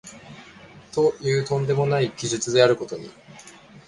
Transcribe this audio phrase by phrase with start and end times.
[0.91, 3.11] という飛んでもない奇術であることに、